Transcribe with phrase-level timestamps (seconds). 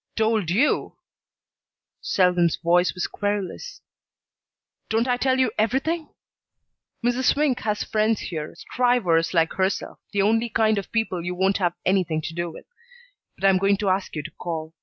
[0.15, 0.95] "Told you!"
[2.01, 3.81] Selwyn's voice was querulous.
[4.89, 6.09] "Don't I tell you everything?
[7.05, 7.25] Mrs.
[7.25, 11.75] Swink has friends here, strivers like herself the only kind of people you won't have
[11.85, 12.65] anything to do with.
[13.37, 14.73] But I'm going to ask you to call.